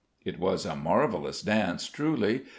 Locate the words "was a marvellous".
0.39-1.43